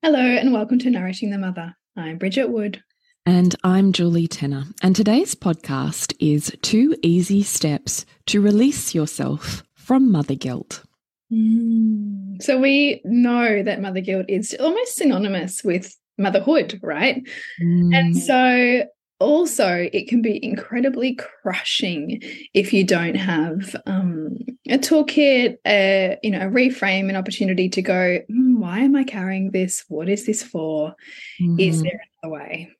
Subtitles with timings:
[0.00, 1.74] Hello, and welcome to Nourishing the Mother.
[1.96, 2.84] I'm Bridget Wood.
[3.26, 4.66] And I'm Julie Tenner.
[4.80, 10.84] And today's podcast is Two Easy Steps to Release Yourself from Mother Guilt.
[11.32, 12.40] Mm.
[12.40, 17.28] So, we know that mother guilt is almost synonymous with motherhood, right?
[17.60, 17.92] Mm.
[17.92, 18.84] And so,
[19.20, 22.20] also it can be incredibly crushing
[22.54, 24.36] if you don't have um,
[24.68, 29.04] a toolkit a you know a reframe an opportunity to go mm, why am i
[29.04, 30.94] carrying this what is this for
[31.40, 31.84] mm is mm-hmm.
[31.84, 32.70] there another way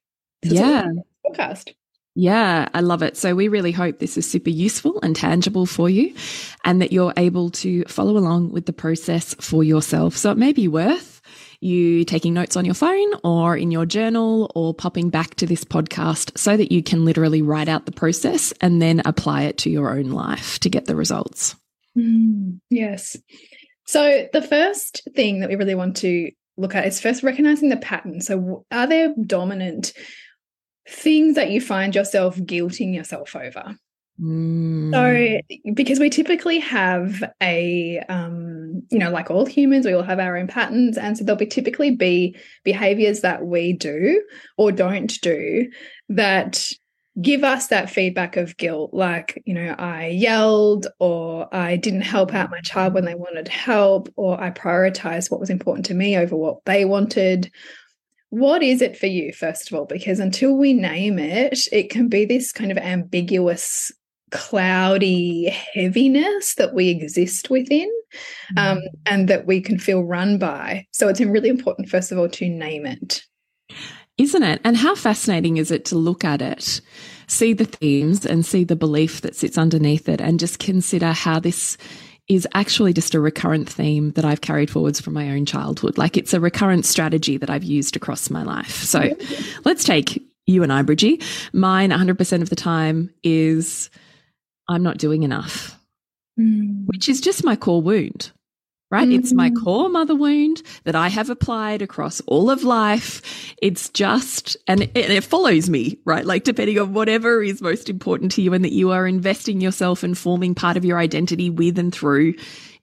[0.45, 0.87] so yeah
[1.27, 1.75] podcast
[2.21, 3.17] yeah, I love it.
[3.17, 6.13] So we really hope this is super useful and tangible for you
[6.65, 10.17] and that you're able to follow along with the process for yourself.
[10.17, 11.18] So it may be worth
[11.61, 15.65] you taking notes on your phone or in your journal or popping back to this
[15.65, 19.71] podcast so that you can literally write out the process and then apply it to
[19.71, 21.57] your own life to get the results.
[21.97, 23.17] Mm, yes.
[23.87, 27.77] So, the first thing that we really want to look at is first recognizing the
[27.77, 28.21] pattern.
[28.21, 29.93] So, are there dominant
[30.89, 33.77] things that you find yourself guilting yourself over?
[34.21, 34.93] Mm.
[34.93, 38.48] So, because we typically have a, um,
[38.91, 40.99] you know, like all humans, we all have our own patterns.
[40.99, 44.23] And so there'll be typically be behaviors that we do
[44.57, 45.71] or don't do
[46.09, 46.69] that
[47.21, 48.95] give us that feedback of guilt.
[48.95, 53.49] Like, you know, I yelled or I didn't help out my child when they wanted
[53.49, 57.51] help or I prioritized what was important to me over what they wanted
[58.31, 62.09] what is it for you first of all because until we name it it can
[62.09, 63.91] be this kind of ambiguous
[64.31, 67.91] cloudy heaviness that we exist within
[68.57, 68.83] um, mm.
[69.07, 70.87] and that we can feel run by.
[70.93, 73.23] So it's really important, first of all, to name it.
[74.17, 74.61] Isn't it?
[74.65, 76.81] And how fascinating is it to look at it,
[77.29, 81.39] see the themes and see the belief that sits underneath it, and just consider how
[81.39, 81.77] this
[82.27, 85.97] is actually just a recurrent theme that I've carried forwards from my own childhood.
[85.97, 88.83] Like it's a recurrent strategy that I've used across my life.
[88.83, 89.17] So
[89.65, 91.23] let's take you and I, Bridgie.
[91.53, 93.89] Mine 100% of the time is
[94.69, 95.79] I'm not doing enough,
[96.39, 96.87] mm.
[96.87, 98.33] which is just my core wound,
[98.91, 99.09] right?
[99.09, 99.19] Mm.
[99.19, 99.63] It's my mm.
[99.63, 103.55] core mother wound that I have applied across all of life.
[103.63, 106.25] It's just, and it, and it follows me, right?
[106.25, 110.03] Like depending on whatever is most important to you and that you are investing yourself
[110.03, 112.35] and forming part of your identity with and through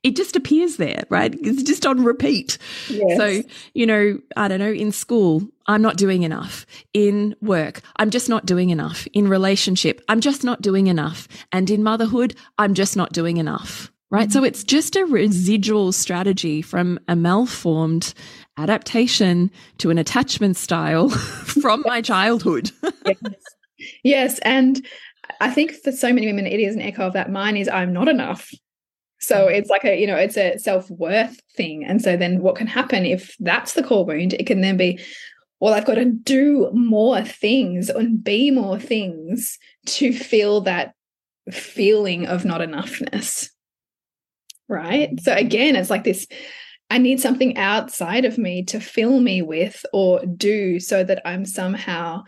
[0.06, 1.36] it just appears there, right?
[1.42, 2.60] It's just on repeat.
[2.90, 3.18] Yes.
[3.18, 3.42] So,
[3.74, 6.68] you know, I don't know, in school, I'm not doing enough.
[6.94, 9.08] In work, I'm just not doing enough.
[9.14, 11.28] In relationship, I'm just not doing enough.
[11.52, 13.92] And in motherhood, I'm just not doing enough.
[14.12, 14.28] Right.
[14.28, 14.34] Mm -hmm.
[14.34, 18.14] So it's just a residual strategy from a malformed
[18.58, 21.10] adaptation to an attachment style
[21.62, 22.72] from my childhood.
[23.06, 23.18] yes.
[24.04, 24.40] yes.
[24.40, 24.88] And
[25.42, 27.32] I think for so many women, it is an echo of that.
[27.32, 28.52] Mine is I'm not enough.
[29.20, 29.56] So mm-hmm.
[29.56, 31.84] it's like a, you know, it's a self worth thing.
[31.86, 34.34] And so then what can happen if that's the core wound?
[34.34, 35.00] It can then be,
[35.60, 39.58] well, I've got to do more things and be more things
[39.88, 40.94] to feel that
[41.52, 43.50] feeling of not enoughness.
[44.68, 45.20] Right.
[45.22, 45.46] So mm-hmm.
[45.46, 46.28] again, it's like this
[46.90, 51.46] I need something outside of me to fill me with or do so that I'm
[51.46, 52.24] somehow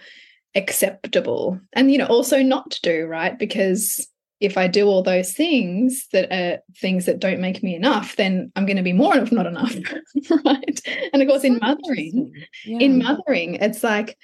[0.55, 1.59] acceptable.
[1.73, 3.37] And, you know, also not to do, right?
[3.37, 4.07] Because
[4.39, 8.51] if I do all those things that are things that don't make me enough, then
[8.55, 9.75] I'm going to be more of not enough,
[10.45, 10.81] right?
[11.13, 12.33] And of course, in mothering,
[12.65, 12.79] yeah.
[12.79, 14.17] in mothering, it's like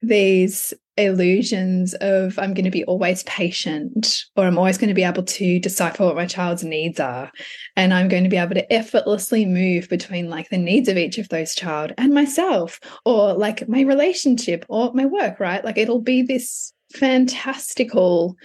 [0.00, 5.02] these illusions of I'm going to be always patient or I'm always going to be
[5.02, 7.32] able to decipher what my child's needs are
[7.74, 11.18] and I'm going to be able to effortlessly move between like the needs of each
[11.18, 16.00] of those child and myself or like my relationship or my work right like it'll
[16.00, 18.36] be this fantastical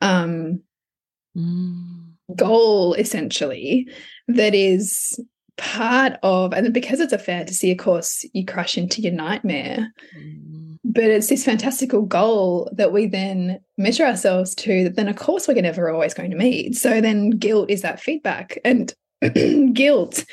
[0.00, 0.60] um
[1.36, 2.04] mm.
[2.36, 3.88] goal essentially
[4.28, 5.18] that is
[5.56, 10.78] part of and because it's a fantasy of course you crash into your nightmare mm.
[10.84, 15.46] but it's this fantastical goal that we then measure ourselves to that then of course
[15.46, 18.94] we're never always going to meet so then guilt is that feedback and
[19.74, 20.24] guilt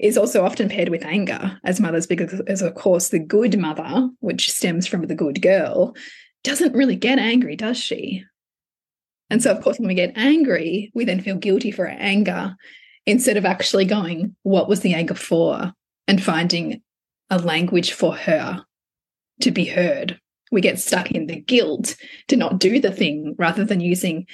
[0.00, 4.08] is also often paired with anger as mothers because as of course the good mother
[4.20, 5.94] which stems from the good girl
[6.42, 8.24] doesn't really get angry does she
[9.30, 12.56] and so of course when we get angry we then feel guilty for our anger
[13.06, 15.72] instead of actually going, what was the anger for?
[16.06, 16.82] And finding
[17.30, 18.64] a language for her
[19.40, 20.20] to be heard.
[20.52, 21.96] We get stuck in the guilt
[22.28, 24.26] to not do the thing rather than using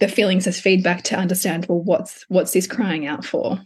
[0.00, 3.58] the feelings as feedback to understand, well, what's what's this crying out for?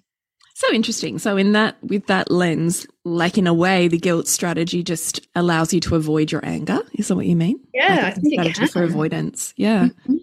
[0.54, 1.18] So interesting.
[1.18, 5.74] So in that with that lens, like in a way, the guilt strategy just allows
[5.74, 6.78] you to avoid your anger.
[6.94, 7.58] Is that what you mean?
[7.74, 9.52] Yeah, like I think strategy for avoidance.
[9.56, 9.82] Yeah.
[9.82, 10.18] Mm -hmm.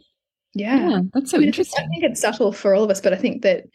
[0.54, 0.90] Yeah.
[0.90, 1.01] yeah.
[1.13, 1.86] That's so I mean, interesting.
[1.86, 3.66] I think it's subtle for all of us, but I think that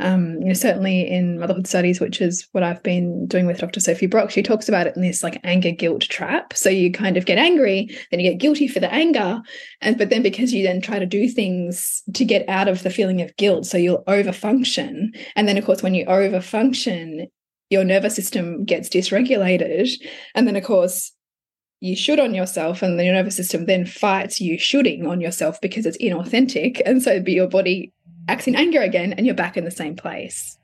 [0.00, 3.80] um, you know, certainly in motherhood studies, which is what I've been doing with Dr.
[3.80, 6.52] Sophie Brock, she talks about it in this like anger guilt trap.
[6.52, 9.40] So you kind of get angry, then you get guilty for the anger,
[9.80, 12.90] and but then because you then try to do things to get out of the
[12.90, 17.26] feeling of guilt, so you'll overfunction, and then of course when you overfunction,
[17.70, 19.90] your nervous system gets dysregulated,
[20.34, 21.12] and then of course
[21.80, 25.86] you should on yourself and the nervous system then fights you shooting on yourself because
[25.86, 27.92] it's inauthentic and so your body
[28.28, 30.58] acts in anger again and you're back in the same place.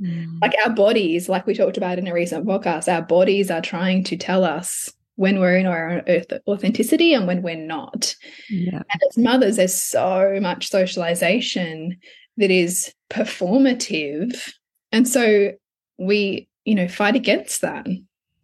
[0.00, 0.40] Mm.
[0.40, 4.04] Like our bodies, like we talked about in a recent podcast, our bodies are trying
[4.04, 8.14] to tell us when we're in our earth authenticity and when we're not.
[8.48, 8.82] Yeah.
[8.90, 11.98] And as mothers, there's so much socialization
[12.36, 14.52] that is performative.
[14.92, 15.52] And so
[15.98, 17.86] we, you know, fight against that.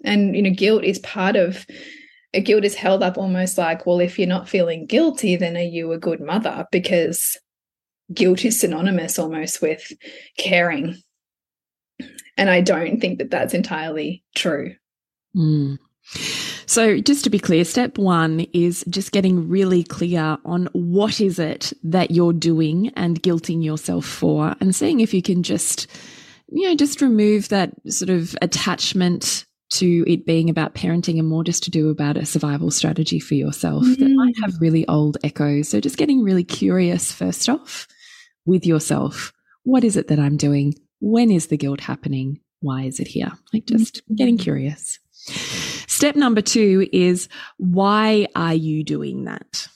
[0.05, 1.65] And, you know, guilt is part of
[2.41, 5.93] guilt is held up almost like, well, if you're not feeling guilty, then are you
[5.93, 6.67] a good mother?
[6.71, 7.39] Because
[8.13, 9.93] guilt is synonymous almost with
[10.39, 10.97] caring.
[12.37, 14.75] And I don't think that that's entirely true.
[15.37, 15.79] Mm.
[16.67, 21.39] So, just to be clear, step one is just getting really clear on what is
[21.39, 25.87] it that you're doing and guilting yourself for, and seeing if you can just,
[26.49, 29.45] you know, just remove that sort of attachment
[29.79, 33.35] to it being about parenting and more just to do about a survival strategy for
[33.35, 33.99] yourself mm.
[33.99, 35.69] that might have really old echoes.
[35.69, 37.87] So, just getting really curious first off
[38.45, 39.33] with yourself.
[39.63, 40.75] What is it that I'm doing?
[41.01, 42.41] When is the guilt happening?
[42.61, 43.33] Why is it here?
[43.53, 44.15] Like just mm-hmm.
[44.15, 44.99] getting curious.
[45.87, 47.29] Step number two is
[47.59, 49.69] why are you doing that?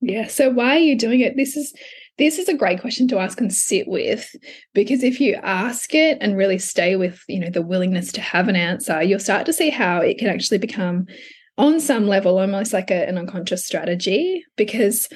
[0.00, 0.26] Yeah.
[0.26, 1.36] So why are you doing it?
[1.36, 1.74] This is
[2.20, 4.36] this is a great question to ask and sit with
[4.74, 8.46] because if you ask it and really stay with you know the willingness to have
[8.46, 11.06] an answer you'll start to see how it can actually become
[11.58, 15.08] on some level almost like a, an unconscious strategy because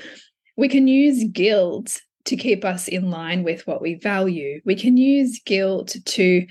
[0.57, 4.61] we can use guilt to keep us in line with what we value.
[4.65, 6.47] We can use guilt to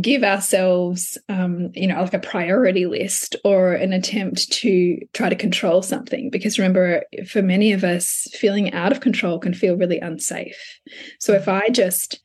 [0.00, 5.36] give ourselves, um, you know, like a priority list or an attempt to try to
[5.36, 6.30] control something.
[6.30, 10.80] Because remember, for many of us, feeling out of control can feel really unsafe.
[11.20, 12.20] So if I just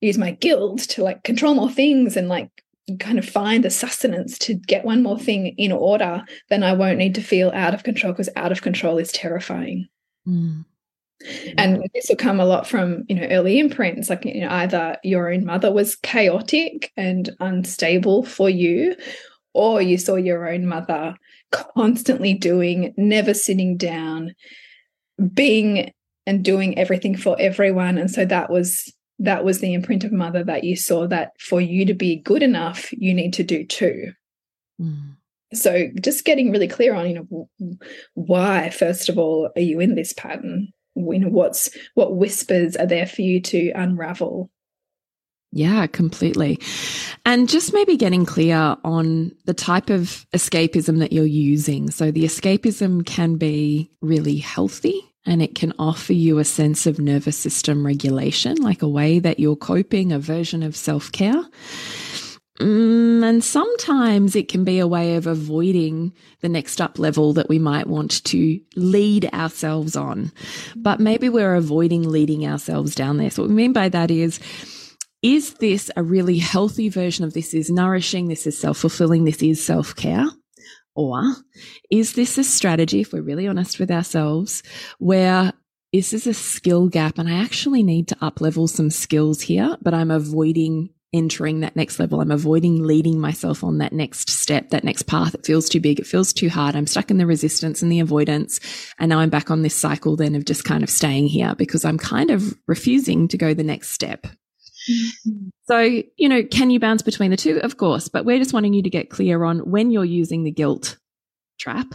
[0.00, 2.50] use my guilt to like control more things and like
[3.00, 6.98] kind of find the sustenance to get one more thing in order, then I won't
[6.98, 9.88] need to feel out of control because out of control is terrifying.
[10.28, 10.64] Mm.
[11.56, 14.98] And this will come a lot from, you know, early imprints, like you know, either
[15.02, 18.96] your own mother was chaotic and unstable for you,
[19.54, 21.16] or you saw your own mother
[21.50, 24.34] constantly doing, never sitting down,
[25.32, 25.92] being
[26.26, 27.98] and doing everything for everyone.
[27.98, 31.60] And so that was that was the imprint of mother that you saw that for
[31.60, 34.12] you to be good enough, you need to do too.
[34.80, 35.16] Mm.
[35.52, 37.78] So just getting really clear on, you know,
[38.14, 40.72] why, first of all, are you in this pattern?
[40.96, 44.50] You know what's what whispers are there for you to unravel
[45.56, 46.58] yeah, completely.
[47.24, 51.92] And just maybe getting clear on the type of escapism that you're using.
[51.92, 56.98] So the escapism can be really healthy and it can offer you a sense of
[56.98, 61.44] nervous system regulation, like a way that you're coping, a version of self care.
[62.60, 67.48] Mm, and sometimes it can be a way of avoiding the next up level that
[67.48, 70.30] we might want to lead ourselves on.
[70.76, 73.30] But maybe we're avoiding leading ourselves down there.
[73.30, 74.38] So what we mean by that is,
[75.20, 79.42] is this a really healthy version of this is nourishing, this is self fulfilling, this
[79.42, 80.26] is self care?
[80.94, 81.22] Or
[81.90, 84.62] is this a strategy, if we're really honest with ourselves,
[84.98, 85.52] where
[85.92, 89.76] this is a skill gap and I actually need to up level some skills here,
[89.82, 92.20] but I'm avoiding entering that next level.
[92.20, 95.34] I'm avoiding leading myself on that next step, that next path.
[95.34, 96.00] It feels too big.
[96.00, 96.74] It feels too hard.
[96.74, 98.60] I'm stuck in the resistance and the avoidance.
[98.98, 101.84] And now I'm back on this cycle then of just kind of staying here because
[101.84, 104.26] I'm kind of refusing to go the next step.
[104.90, 105.48] Mm-hmm.
[105.66, 105.78] So,
[106.16, 107.58] you know, can you bounce between the two?
[107.58, 110.50] Of course, but we're just wanting you to get clear on when you're using the
[110.50, 110.98] guilt
[111.58, 111.94] trap.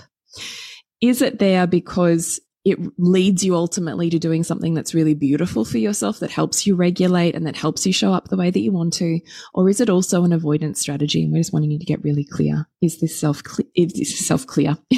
[1.02, 5.78] Is it there because it leads you ultimately to doing something that's really beautiful for
[5.78, 8.72] yourself that helps you regulate and that helps you show up the way that you
[8.72, 9.20] want to?
[9.54, 11.24] Or is it also an avoidance strategy?
[11.24, 12.68] And we're just wanting you to get really clear.
[12.82, 13.42] Is this self
[13.76, 14.78] is this self clear?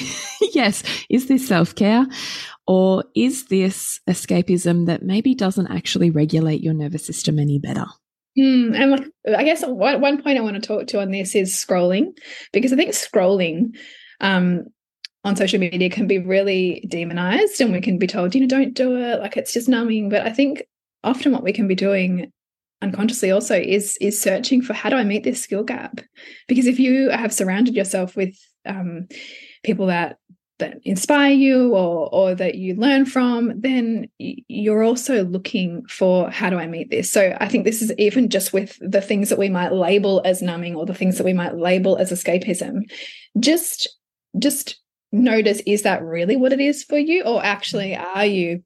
[0.54, 0.84] Yes.
[1.10, 2.06] Is this self-care?
[2.68, 7.86] Or is this escapism that maybe doesn't actually regulate your nervous system any better?
[8.38, 11.54] Mm, and I guess one, one point I want to talk to on this is
[11.54, 12.18] scrolling,
[12.54, 13.76] because I think scrolling
[14.22, 14.66] um,
[15.24, 18.74] on social media can be really demonized and we can be told, you know, don't
[18.74, 20.10] do it, like it's just numbing.
[20.10, 20.64] But I think
[21.04, 22.32] often what we can be doing
[22.82, 26.02] unconsciously also is is searching for how do I meet this skill gap?
[26.48, 28.36] Because if you have surrounded yourself with
[28.66, 29.08] um,
[29.64, 30.18] people that
[30.62, 36.52] that inspire you or or that you learn from then you're also looking for how
[36.52, 39.40] do i meet this so i think this is even just with the things that
[39.40, 42.84] we might label as numbing or the things that we might label as escapism
[43.40, 43.90] just
[44.38, 44.81] just
[45.12, 47.24] notice is that really what it is for you?
[47.24, 48.64] Or actually are you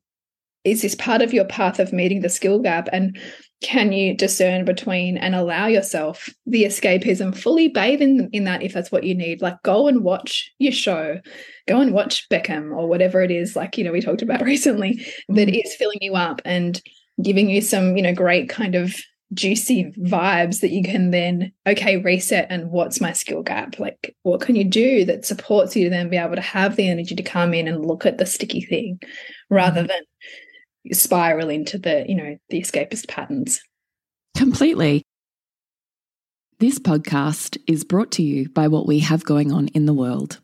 [0.63, 2.89] is this part of your path of meeting the skill gap?
[2.91, 3.17] And
[3.61, 8.73] can you discern between and allow yourself the escapism fully bathe in, in that if
[8.73, 9.41] that's what you need?
[9.41, 11.19] Like go and watch your show.
[11.67, 15.05] Go and watch beckham or whatever it is like you know we talked about recently
[15.29, 15.55] that mm-hmm.
[15.55, 16.81] is filling you up and
[17.21, 18.95] giving you some you know great kind of
[19.35, 23.77] juicy vibes that you can then okay reset and what's my skill gap?
[23.79, 26.89] Like what can you do that supports you to then be able to have the
[26.89, 28.99] energy to come in and look at the sticky thing
[29.49, 29.87] rather mm-hmm.
[29.87, 33.61] than spiral into the you know the escapist patterns?
[34.35, 35.03] Completely.
[36.59, 40.39] This podcast is brought to you by what we have going on in the world.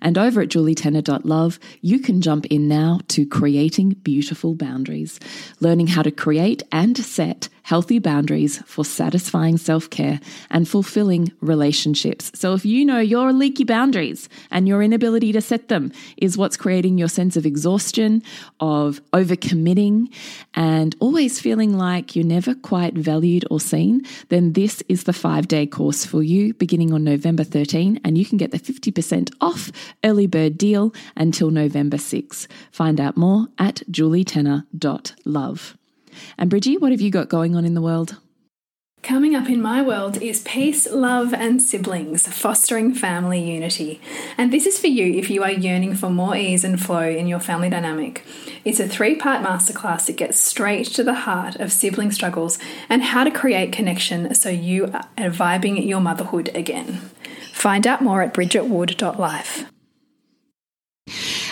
[0.00, 5.18] And over at julietenner.love, you can jump in now to creating beautiful boundaries,
[5.60, 10.18] learning how to create and set healthy boundaries for satisfying self care
[10.50, 12.32] and fulfilling relationships.
[12.34, 16.56] So, if you know your leaky boundaries and your inability to set them is what's
[16.56, 18.22] creating your sense of exhaustion,
[18.60, 20.10] of overcommitting,
[20.54, 25.46] and always feeling like you're never quite valued or seen, then this is the five
[25.46, 28.00] day course for you beginning on November 13.
[28.02, 29.70] And you can get the 50% off
[30.02, 32.48] early bird deal until November 6.
[32.70, 35.77] Find out more at julietenner.love.
[36.36, 38.16] And Bridgie, what have you got going on in the world?
[39.02, 44.00] Coming up in my world is peace, love, and siblings, fostering family unity.
[44.36, 47.26] And this is for you if you are yearning for more ease and flow in
[47.28, 48.24] your family dynamic.
[48.64, 52.58] It's a three part masterclass that gets straight to the heart of sibling struggles
[52.88, 57.00] and how to create connection so you are vibing your motherhood again.
[57.52, 59.64] Find out more at bridgetwood.life.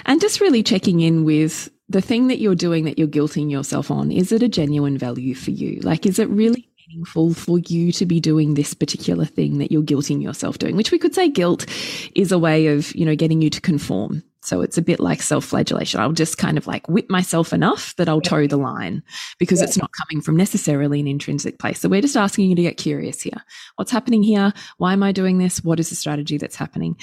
[0.05, 3.91] And just really checking in with the thing that you're doing that you're guilting yourself
[3.91, 5.81] on, is it a genuine value for you?
[5.81, 9.83] Like, is it really meaningful for you to be doing this particular thing that you're
[9.83, 10.77] guilting yourself doing?
[10.77, 11.67] Which we could say guilt
[12.15, 14.23] is a way of, you know, getting you to conform.
[14.43, 15.99] So it's a bit like self flagellation.
[15.99, 19.03] I'll just kind of like whip myself enough that I'll toe the line
[19.41, 19.65] because yeah.
[19.65, 21.81] it's not coming from necessarily an intrinsic place.
[21.81, 23.43] So we're just asking you to get curious here.
[23.75, 24.53] What's happening here?
[24.79, 25.65] Why am I doing this?
[25.65, 26.97] What is the strategy that's happening?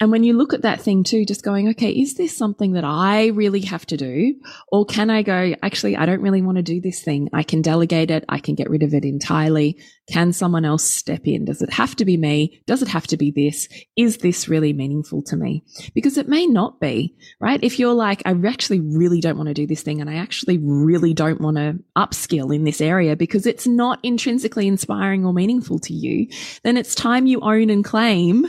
[0.00, 2.84] And when you look at that thing too, just going, okay, is this something that
[2.84, 4.34] I really have to do?
[4.70, 7.28] Or can I go, actually, I don't really want to do this thing.
[7.32, 8.24] I can delegate it.
[8.28, 9.76] I can get rid of it entirely.
[10.08, 11.46] Can someone else step in?
[11.46, 12.62] Does it have to be me?
[12.66, 13.68] Does it have to be this?
[13.96, 15.64] Is this really meaningful to me?
[15.94, 17.62] Because it may not be, right?
[17.62, 20.58] If you're like, I actually really don't want to do this thing and I actually
[20.58, 25.80] really don't want to upskill in this area because it's not intrinsically inspiring or meaningful
[25.80, 26.28] to you,
[26.62, 28.46] then it's time you own and claim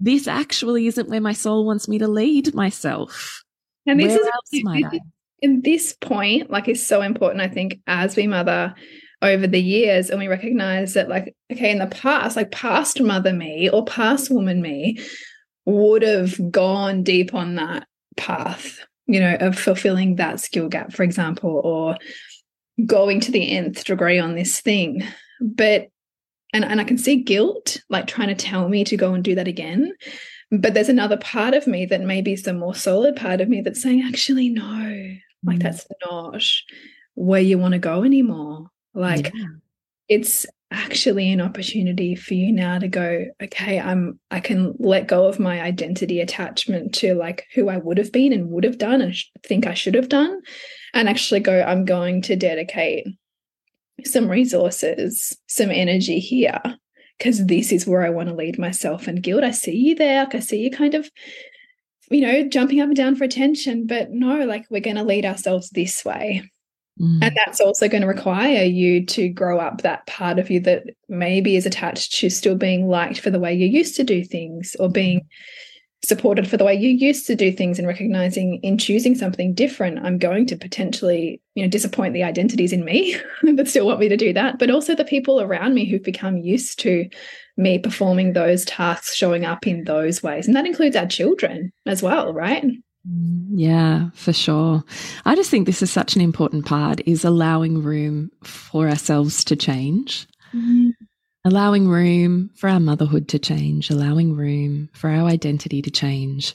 [0.00, 3.42] this actually isn't where my soul wants me to lead myself.
[3.86, 5.00] And this where is else might I?
[5.40, 8.74] In this point, like is so important, I think, as we mother
[9.22, 13.32] over the years and we recognize that like okay in the past like past mother
[13.32, 14.98] me or past woman me
[15.64, 17.86] would have gone deep on that
[18.16, 21.96] path you know of fulfilling that skill gap for example or
[22.86, 25.02] going to the nth degree on this thing
[25.40, 25.88] but
[26.52, 29.34] and, and I can see guilt like trying to tell me to go and do
[29.34, 29.92] that again.
[30.50, 33.60] But there's another part of me that maybe is the more solid part of me
[33.60, 35.62] that's saying, actually, no, like mm.
[35.62, 36.42] that's not
[37.14, 38.70] where you want to go anymore.
[38.94, 39.46] Like yeah.
[40.08, 45.26] it's actually an opportunity for you now to go okay i'm i can let go
[45.26, 49.00] of my identity attachment to like who i would have been and would have done
[49.00, 49.14] and
[49.46, 50.38] think i should have done
[50.92, 53.06] and actually go i'm going to dedicate
[54.04, 56.60] some resources some energy here
[57.18, 59.44] because this is where i want to lead myself and guilt.
[59.44, 61.10] I see you there like i see you kind of
[62.10, 65.24] you know jumping up and down for attention but no like we're going to lead
[65.24, 66.42] ourselves this way.
[67.00, 67.22] Mm.
[67.22, 70.84] And that's also going to require you to grow up that part of you that
[71.08, 74.74] maybe is attached to still being liked for the way you used to do things
[74.80, 75.26] or being
[76.04, 79.98] supported for the way you used to do things and recognizing in choosing something different
[80.04, 84.08] i'm going to potentially you know disappoint the identities in me that still want me
[84.08, 87.08] to do that but also the people around me who've become used to
[87.56, 92.02] me performing those tasks showing up in those ways and that includes our children as
[92.02, 92.64] well right
[93.54, 94.84] yeah, for sure.
[95.24, 99.56] I just think this is such an important part is allowing room for ourselves to
[99.56, 100.26] change.
[100.52, 100.87] Mm -hmm.
[101.44, 106.54] Allowing room for our motherhood to change, allowing room for our identity to change,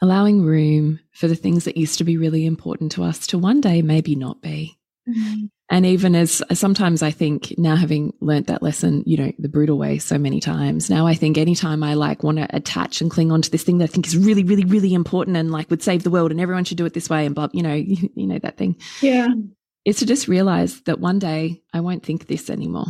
[0.00, 3.60] allowing room for the things that used to be really important to us to one
[3.60, 4.78] day maybe not be.
[5.08, 5.48] Mm -hmm.
[5.72, 9.78] And even as sometimes I think now having learnt that lesson, you know, the brutal
[9.78, 13.32] way so many times, now I think anytime I like want to attach and cling
[13.32, 15.82] on to this thing that I think is really, really, really important and like would
[15.82, 18.10] save the world and everyone should do it this way and blah, you know, you,
[18.14, 18.76] you know, that thing.
[19.00, 19.28] Yeah.
[19.86, 22.86] Is to just realize that one day I won't think this anymore.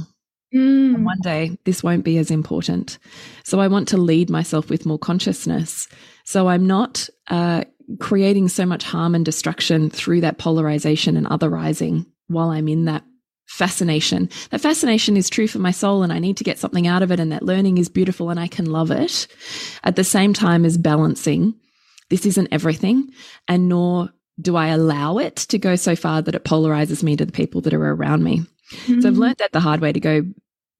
[0.54, 1.04] Mm.
[1.04, 2.98] One day this won't be as important.
[3.44, 5.88] So I want to lead myself with more consciousness.
[6.24, 7.64] So I'm not uh,
[8.00, 13.04] creating so much harm and destruction through that polarization and otherizing while I'm in that
[13.46, 14.28] fascination.
[14.50, 17.10] That fascination is true for my soul and I need to get something out of
[17.10, 17.20] it.
[17.20, 19.26] And that learning is beautiful and I can love it
[19.84, 21.54] at the same time as balancing.
[22.08, 23.10] This isn't everything.
[23.48, 27.26] And nor do I allow it to go so far that it polarizes me to
[27.26, 28.42] the people that are around me.
[28.86, 29.00] Mm-hmm.
[29.00, 30.22] So I've learned that the hard way to go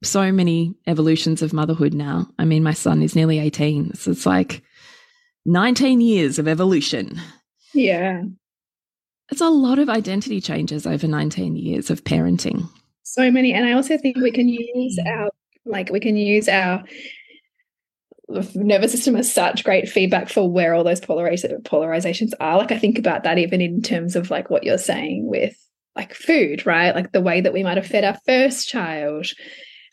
[0.02, 2.28] so many evolutions of motherhood now.
[2.38, 3.94] I mean, my son is nearly 18.
[3.94, 4.62] So it's like
[5.46, 7.20] 19 years of evolution.
[7.72, 8.22] Yeah.
[9.30, 12.68] It's a lot of identity changes over 19 years of parenting.
[13.02, 13.52] So many.
[13.52, 15.06] And I also think we can use mm.
[15.06, 15.30] our,
[15.64, 16.82] like, we can use our
[18.54, 22.58] nervous system as such great feedback for where all those polarizations are.
[22.58, 25.56] Like, I think about that even in terms of like what you're saying with
[25.97, 26.95] like food, right?
[26.95, 29.26] Like the way that we might have fed our first child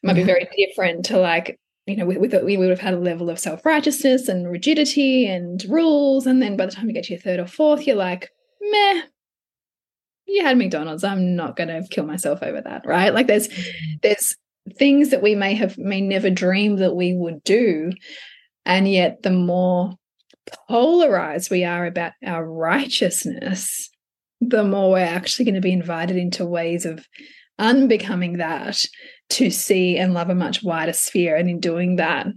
[0.01, 1.59] might be very different to like
[1.89, 5.25] you know, with, with we would have had a level of self righteousness and rigidity
[5.25, 7.95] and rules, and then by the time you get to your third or fourth, you're
[7.95, 8.29] like,
[8.61, 9.01] meh,
[10.27, 11.03] you had McDonald's.
[11.03, 13.13] I'm not going to kill myself over that, right?
[13.13, 13.95] Like there's mm-hmm.
[14.03, 14.35] there's
[14.77, 17.91] things that we may have may never dreamed that we would do,
[18.65, 19.95] and yet the more
[20.67, 23.89] polarized we are about our righteousness,
[24.41, 27.05] the more we're actually going to be invited into ways of
[27.57, 28.85] unbecoming that
[29.29, 31.35] to see and love a much wider sphere.
[31.35, 32.27] And in doing that,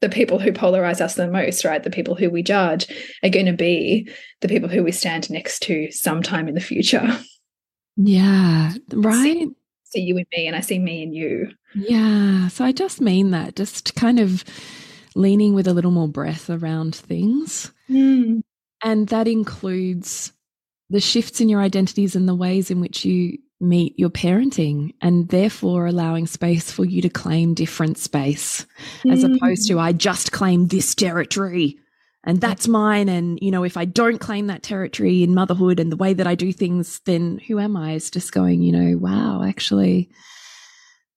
[0.00, 1.82] the people who polarize us the most, right?
[1.82, 2.86] The people who we judge
[3.22, 4.08] are going to be
[4.40, 7.18] the people who we stand next to sometime in the future.
[7.96, 9.22] Yeah, right.
[9.22, 9.50] See,
[9.84, 11.52] see you and me, and I see me and you.
[11.74, 12.48] Yeah.
[12.48, 14.44] So I just mean that, just kind of
[15.14, 17.72] leaning with a little more breath around things.
[17.88, 18.42] Mm.
[18.82, 20.32] And that includes
[20.92, 25.28] the shifts in your identities and the ways in which you meet your parenting and
[25.28, 28.66] therefore allowing space for you to claim different space
[29.04, 29.12] mm.
[29.12, 31.78] as opposed to I just claim this territory
[32.24, 35.90] and that's mine and you know if I don't claim that territory in motherhood and
[35.90, 38.98] the way that I do things then who am I is just going you know
[38.98, 40.10] wow actually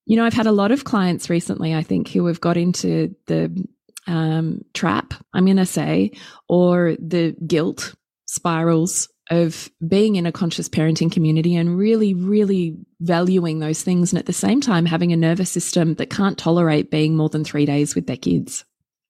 [0.06, 3.14] you know I've had a lot of clients recently I think who have got into
[3.26, 3.68] the
[4.08, 6.12] um, trap I'm going to say
[6.48, 7.96] or the guilt
[8.28, 14.12] spirals of being in a conscious parenting community and really, really valuing those things.
[14.12, 17.44] And at the same time, having a nervous system that can't tolerate being more than
[17.44, 18.66] three days with their kids.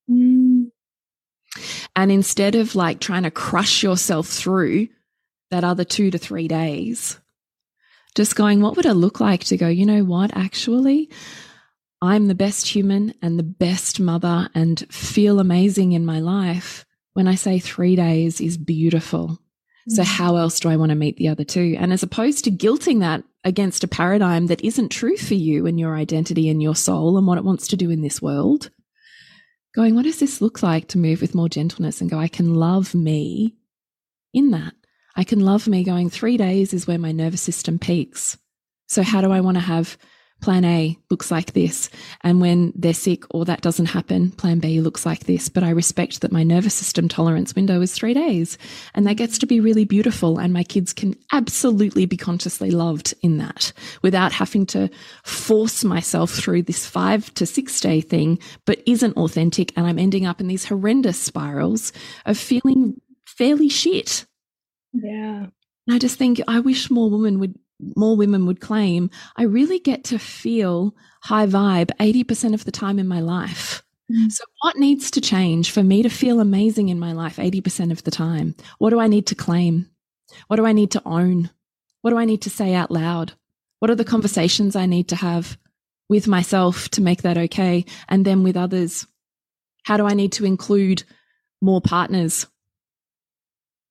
[0.09, 0.67] Mm.
[1.95, 4.87] And instead of like trying to crush yourself through
[5.51, 7.19] that other two to three days,
[8.15, 11.09] just going, what would it look like to go, you know what, actually,
[12.01, 17.27] I'm the best human and the best mother and feel amazing in my life when
[17.27, 19.39] I say three days is beautiful
[19.87, 20.05] so mm.
[20.05, 21.75] how else do I want to meet the other two?
[21.79, 25.79] And as opposed to guilting that against a paradigm that isn't true for you and
[25.79, 28.71] your identity and your soul and what it wants to do in this world,
[29.75, 32.55] going, what does this look like to move with more gentleness and go, I can
[32.55, 33.55] love me
[34.33, 34.73] in that.
[35.15, 38.37] I can love me going three days is where my nervous system peaks.
[38.87, 39.97] So how do I want to have
[40.45, 41.89] plan A looks like this.
[42.21, 45.49] And when they're sick or that doesn't happen, plan B looks like this.
[45.49, 48.59] But I respect that my nervous system tolerance window is three days.
[48.93, 50.37] And that gets to be really beautiful.
[50.37, 54.87] And my kids can absolutely be consciously loved in that without having to
[55.23, 59.75] force myself through this five to six day thing, but isn't authentic.
[59.75, 61.91] And I'm ending up in these horrendous spirals
[62.27, 64.27] of feeling fairly shit.
[64.93, 65.47] Yeah.
[65.87, 69.79] And I just think I wish more women would more women would claim, I really
[69.79, 73.83] get to feel high vibe 80% of the time in my life.
[74.11, 74.31] Mm.
[74.31, 78.03] So, what needs to change for me to feel amazing in my life 80% of
[78.03, 78.55] the time?
[78.77, 79.89] What do I need to claim?
[80.47, 81.49] What do I need to own?
[82.01, 83.33] What do I need to say out loud?
[83.79, 85.57] What are the conversations I need to have
[86.07, 87.85] with myself to make that okay?
[88.07, 89.07] And then with others?
[89.83, 91.03] How do I need to include
[91.61, 92.47] more partners?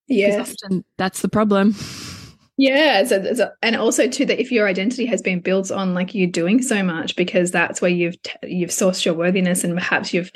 [0.06, 0.48] Yes.
[0.48, 1.74] Often that's the problem.
[2.56, 6.14] Yeah, so, so, and also too that if your identity has been built on like
[6.14, 10.30] you doing so much because that's where you've you've sourced your worthiness and perhaps you've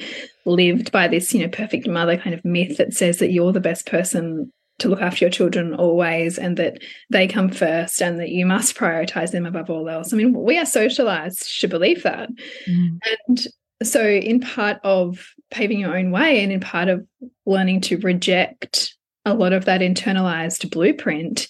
[0.44, 3.60] lived by this you know perfect mother kind of myth that says that you're the
[3.60, 8.30] best person to look after your children always and that they come first and that
[8.30, 10.12] you must prioritize them above all else.
[10.12, 12.28] I mean, we are socialized to believe that.
[12.68, 12.98] Mm.
[13.26, 13.46] And
[13.82, 17.04] so in part of paving your own way and in part of
[17.44, 21.48] learning to reject a lot of that internalized blueprint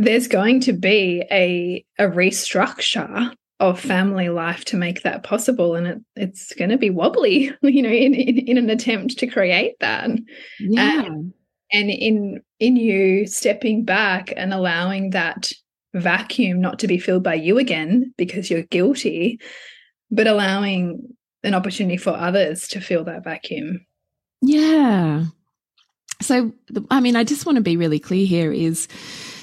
[0.00, 5.86] there's going to be a a restructure of family life to make that possible and
[5.86, 9.78] it, it's going to be wobbly you know in, in, in an attempt to create
[9.80, 10.10] that.
[10.58, 11.04] Yeah.
[11.06, 11.34] Um,
[11.72, 15.52] and in in you stepping back and allowing that
[15.92, 19.38] vacuum not to be filled by you again because you're guilty
[20.10, 23.84] but allowing an opportunity for others to fill that vacuum.
[24.40, 25.26] Yeah.
[26.22, 26.52] So
[26.90, 28.88] i mean i just want to be really clear here is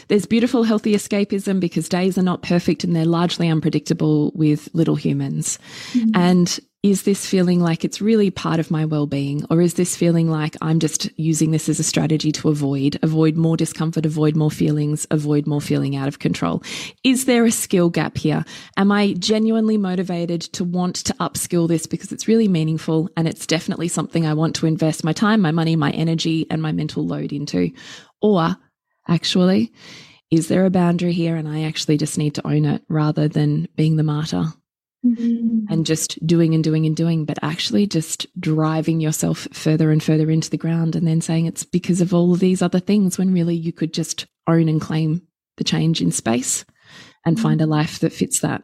[0.07, 4.95] there's beautiful, healthy escapism because days are not perfect and they're largely unpredictable with little
[4.95, 5.59] humans.
[5.93, 6.11] Mm -hmm.
[6.13, 10.29] And is this feeling like it's really part of my well-being or is this feeling
[10.29, 14.51] like i'm just using this as a strategy to avoid avoid more discomfort avoid more
[14.51, 16.61] feelings avoid more feeling out of control
[17.03, 18.45] is there a skill gap here
[18.77, 23.47] am i genuinely motivated to want to upskill this because it's really meaningful and it's
[23.47, 27.05] definitely something i want to invest my time my money my energy and my mental
[27.05, 27.71] load into
[28.21, 28.55] or
[29.07, 29.73] actually?
[30.29, 31.35] Is there a boundary here?
[31.35, 34.45] And I actually just need to own it rather than being the martyr
[35.05, 35.65] mm-hmm.
[35.69, 40.29] and just doing and doing and doing, but actually just driving yourself further and further
[40.29, 43.33] into the ground and then saying it's because of all of these other things when
[43.33, 45.21] really you could just own and claim
[45.57, 46.65] the change in space
[47.25, 47.43] and mm-hmm.
[47.43, 48.63] find a life that fits that.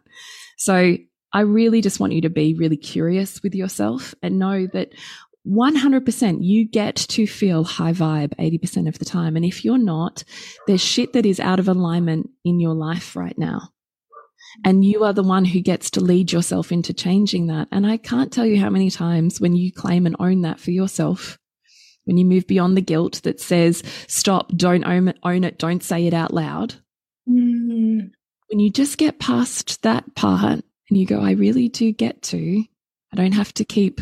[0.57, 0.97] So
[1.33, 4.93] I really just want you to be really curious with yourself and know that
[5.47, 9.35] 100% you get to feel high vibe 80% of the time.
[9.35, 10.23] And if you're not,
[10.67, 13.69] there's shit that is out of alignment in your life right now.
[14.63, 17.67] And you are the one who gets to lead yourself into changing that.
[17.71, 20.71] And I can't tell you how many times when you claim and own that for
[20.71, 21.39] yourself,
[22.05, 25.83] when you move beyond the guilt that says, stop, don't own it, own it don't
[25.83, 26.75] say it out loud.
[27.27, 28.11] Mm.
[28.49, 32.63] When you just get past that part and you go, I really do get to,
[33.11, 34.01] I don't have to keep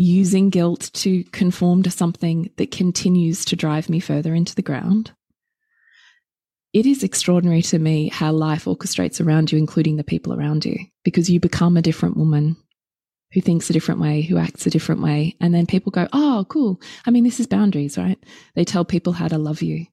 [0.00, 5.12] using guilt to conform to something that continues to drive me further into the ground.
[6.72, 10.78] It is extraordinary to me how life orchestrates around you, including the people around you,
[11.04, 12.56] because you become a different woman
[13.32, 15.36] who thinks a different way, who acts a different way.
[15.38, 16.80] And then people go, Oh, cool.
[17.06, 18.18] I mean, this is boundaries, right?
[18.54, 19.86] They tell people how to love you.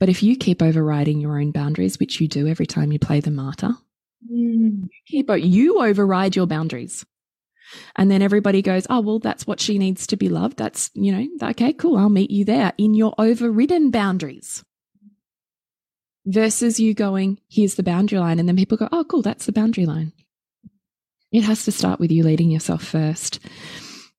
[0.00, 3.20] But if you keep overriding your own boundaries, which you do every time you play
[3.20, 3.74] the martyr,
[4.30, 4.88] mm.
[5.06, 7.06] keep, you override your boundaries.
[7.96, 10.56] And then everybody goes, oh, well, that's what she needs to be loved.
[10.56, 11.96] That's, you know, okay, cool.
[11.96, 14.64] I'll meet you there in your overridden boundaries.
[16.24, 18.38] Versus you going, here's the boundary line.
[18.38, 20.12] And then people go, oh, cool, that's the boundary line.
[21.32, 23.40] It has to start with you leading yourself first.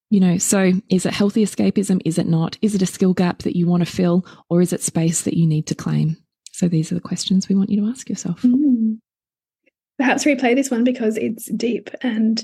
[0.09, 2.01] You know, so is it healthy escapism?
[2.05, 2.57] Is it not?
[2.61, 4.25] Is it a skill gap that you want to fill?
[4.49, 6.17] Or is it space that you need to claim?
[6.51, 8.41] So these are the questions we want you to ask yourself.
[8.41, 8.99] Mm.
[9.97, 12.43] Perhaps replay this one because it's deep and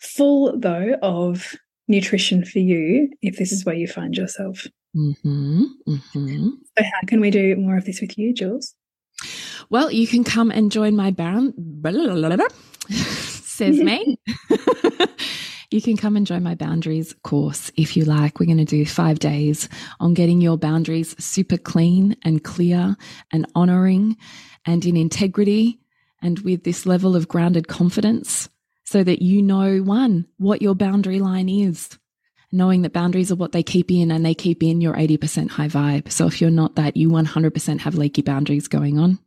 [0.00, 1.54] full, though, of
[1.88, 4.66] nutrition for you if this is where you find yourself.
[4.94, 6.50] Mm -hmm, mm -hmm.
[6.78, 8.74] So, how can we do more of this with you, Jules?
[9.70, 11.54] Well, you can come and join my band.
[12.90, 14.18] Says me.
[15.70, 18.38] you can come and join my boundaries course if you like.
[18.38, 22.96] We're going to do five days on getting your boundaries super clean and clear
[23.32, 24.16] and honoring
[24.64, 25.78] and in integrity
[26.22, 28.48] and with this level of grounded confidence
[28.84, 31.96] so that you know one, what your boundary line is,
[32.52, 35.68] knowing that boundaries are what they keep in and they keep in your 80% high
[35.68, 36.10] vibe.
[36.10, 39.18] So if you're not that, you 100% have leaky boundaries going on.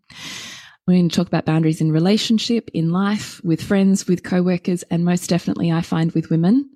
[0.85, 5.05] We're going to talk about boundaries in relationship, in life, with friends, with co-workers, and
[5.05, 6.69] most definitely I find with women,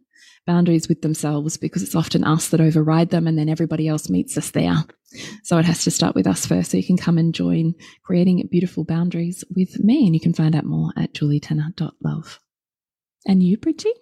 [0.48, 4.36] boundaries with themselves because it's often us that override them and then everybody else meets
[4.36, 4.78] us there.
[5.44, 6.72] So it has to start with us first.
[6.72, 10.56] So you can come and join creating beautiful boundaries with me and you can find
[10.56, 12.40] out more at julietenner.love.
[13.28, 13.94] And you, Bridgie?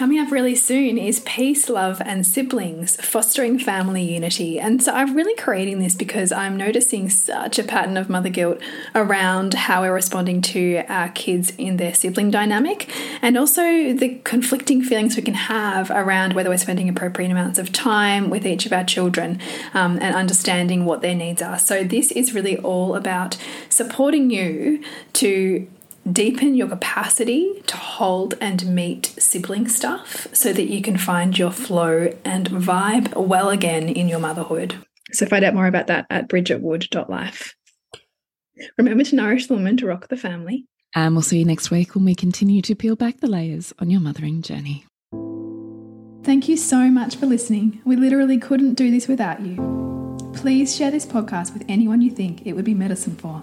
[0.00, 4.58] Coming up really soon is Peace, Love, and Siblings, fostering family unity.
[4.58, 8.62] And so I'm really creating this because I'm noticing such a pattern of mother guilt
[8.94, 14.82] around how we're responding to our kids in their sibling dynamic, and also the conflicting
[14.82, 18.72] feelings we can have around whether we're spending appropriate amounts of time with each of
[18.72, 19.38] our children
[19.74, 21.58] um, and understanding what their needs are.
[21.58, 23.36] So, this is really all about
[23.68, 24.82] supporting you
[25.12, 25.68] to
[26.12, 31.50] deepen your capacity to hold and meet sibling stuff so that you can find your
[31.50, 34.76] flow and vibe well again in your motherhood.
[35.12, 37.54] So find out more about that at bridgetwood.life.
[38.76, 40.66] Remember to nourish the woman to rock the family.
[40.94, 43.90] And we'll see you next week when we continue to peel back the layers on
[43.90, 44.84] your mothering journey.
[46.22, 47.80] Thank you so much for listening.
[47.84, 49.80] We literally couldn't do this without you.
[50.34, 53.42] Please share this podcast with anyone you think it would be medicine for.